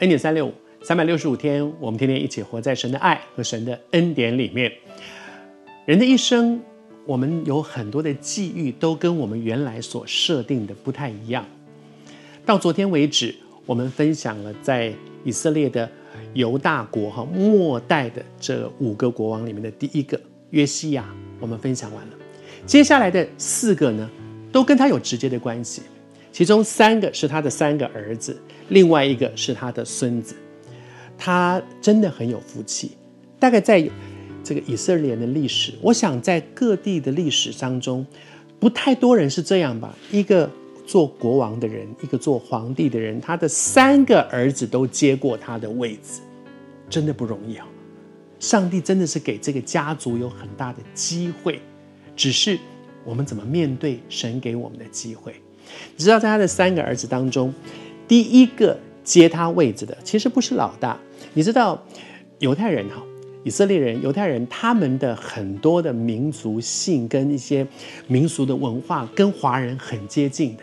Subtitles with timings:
[0.00, 0.52] 恩典三六五，
[0.82, 4.72] 三百六十五天，我们天天一起活在神的爱和神的恩典里面。
[5.86, 6.60] 人的一生，
[7.06, 11.46] 我们有很多的际遇，都跟我们原来所设定的不太一样。
[12.44, 13.32] 到昨天为止，
[13.66, 15.88] 我们分享了在以色列的
[16.32, 22.12] 犹大国哈末代的这五个国王里面的第一个约西亚，我们分享完了。
[22.66, 24.10] 接下来的四个呢，
[24.50, 25.82] 都跟他有直接的关系。
[26.34, 28.36] 其中三个是他的三个儿子，
[28.68, 30.34] 另外一个是他的孙子。
[31.16, 32.90] 他真的很有福气。
[33.38, 33.88] 大概在
[34.42, 38.04] 这个以色列的历史，我想在各地的历史当中，
[38.58, 39.96] 不太多人是这样吧？
[40.10, 40.50] 一个
[40.84, 46.20] 做国王的人，一个做皇帝的人，他的三个儿子都接过他的位子，
[46.90, 47.64] 真的不容易啊！
[48.40, 51.60] 上帝真的是给这个家族有很大的机会，
[52.16, 52.58] 只是
[53.04, 55.32] 我们怎么面对神给我们的机会？
[55.96, 57.52] 你知道，在他的三个儿子当中，
[58.06, 60.98] 第一个接他位置的，其实不是老大。
[61.32, 61.82] 你知道，
[62.38, 63.02] 犹太人哈，
[63.42, 67.66] 以色列人、犹太人，他们的很多的民族性跟一些
[68.06, 70.62] 民俗的文化，跟华人很接近的。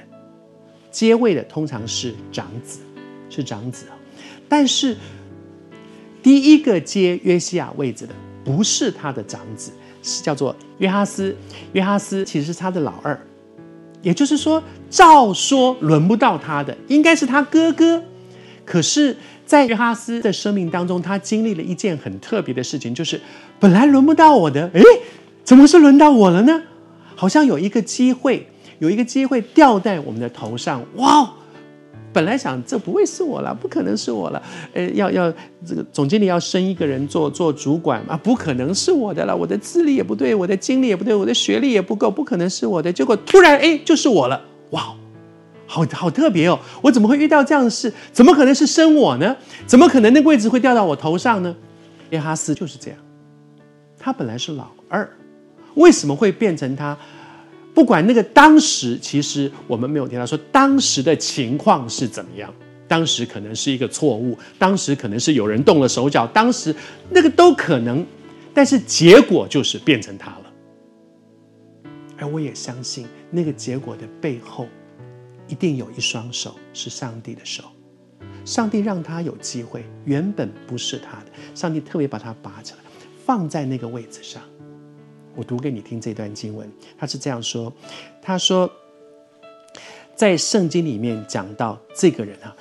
[0.89, 2.79] 接位的通常是长子，
[3.29, 3.85] 是长子。
[4.49, 4.97] 但是
[6.21, 9.71] 第一个接约西亚位置的，不是他的长子，
[10.03, 11.35] 是叫做约哈斯。
[11.73, 13.17] 约哈斯其实是他的老二。
[14.01, 18.03] 也就是说，照说轮不到他的，应该是他哥哥。
[18.65, 23.19] 可是，在约哈斯的生命当中，他经历了一件很特别的事情，就是
[23.59, 24.81] 本来轮不到我的，诶，
[25.43, 26.63] 怎么是轮到我了呢？
[27.15, 28.47] 好像有一个机会，
[28.79, 31.33] 有一个机会掉在我们的头上，哇！
[32.13, 34.43] 本来想这不会是我了，不可能是我了。
[34.73, 35.33] 呃，要要
[35.65, 39.33] 这个总经理要升一个人做做主管啊，不可能是我的了。
[39.33, 42.91] 我的资历也不对，我的经历也不对，我的学历也不够，不可能是我的。
[42.91, 44.93] 结果突然哎，就是我了，哇，
[45.65, 46.59] 好好特别哦！
[46.81, 47.93] 我怎么会遇到这样的事？
[48.11, 49.33] 怎么可能是升我呢？
[49.65, 51.55] 怎么可能那个位置会掉到我头上呢？
[52.09, 52.99] 耶哈斯就是这样，
[53.97, 55.09] 他本来是老二，
[55.75, 56.97] 为什么会变成他？
[57.73, 62.53] 不管那个当时，其实我们没有听到说当时的情况是怎么样。
[62.87, 66.75] 当时可能是一个错误，当时可能是有人动了手脚，当时
[67.09, 68.05] 那个都可能，
[68.53, 70.51] 但是结果就是变成他了。
[72.17, 74.67] 而我也相信，那个结果的背后，
[75.47, 77.63] 一定有一双手是上帝的手。
[78.43, 82.79] 上帝让他有机会，原本不是他的，上帝特别把他拔起来，
[83.25, 84.41] 放在那个位置上。
[85.35, 87.71] 我读给你听这段经文，他是这样说
[88.21, 88.69] ：“他说，
[90.13, 92.55] 在圣经里面讲到这个人啊，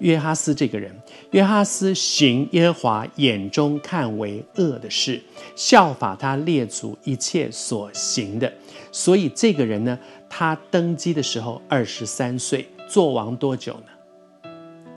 [0.00, 0.94] 约哈斯这个人，
[1.30, 5.22] 约哈斯行耶和华眼中看为恶的事，
[5.54, 8.52] 效法他列祖一切所行的。
[8.90, 9.98] 所以这个人呢，
[10.28, 14.50] 他登基的时候二十三岁，做王多久呢？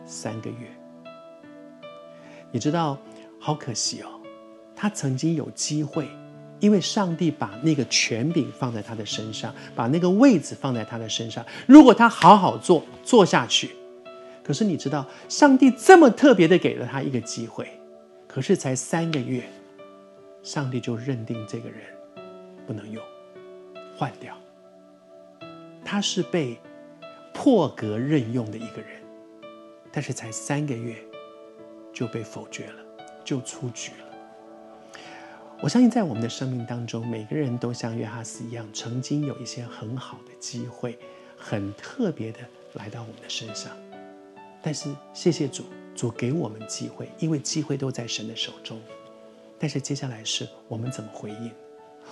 [0.05, 0.67] 三个月。
[2.51, 2.97] 你知道，
[3.39, 4.07] 好可惜哦，
[4.75, 6.07] 他曾经有机会。”
[6.59, 11.45] 因为上帝把那个权柄放在他的身上，把那个位置放在他的身上。
[11.65, 13.71] 如果他好好做，做下去，
[14.43, 17.69] 可是你知道，上帝这么特别的给了他一个机会，
[18.27, 19.43] 可是才三个月，
[20.43, 21.79] 上帝就认定这个人
[22.67, 23.01] 不能用，
[23.97, 24.35] 换掉。
[25.85, 26.59] 他是被
[27.33, 29.01] 破格任用的一个人，
[29.91, 30.95] 但是才三个月
[31.93, 34.08] 就被否决了，就出局了。
[35.61, 40.97] 我相信，在我们的生命当中，每个人都像约哈斯一样，曾经有一些很好的机会，
[41.37, 42.39] 很特别的
[42.75, 43.69] 来到我们的身上。
[44.61, 48.79] 但是，谢谢主，主给我们机会，因为机会都在神的手中。
[49.59, 51.51] 但是，接下来是我们怎么回应？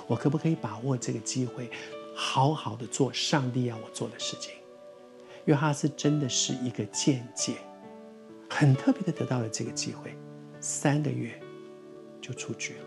[0.07, 1.69] 我可不可以把握这个机会，
[2.13, 4.51] 好好的做上帝要我做的事情？
[5.45, 7.53] 约哈斯真的是一个见解，
[8.49, 10.13] 很特别的得到了这个机会，
[10.59, 11.39] 三个月
[12.19, 12.86] 就出局了。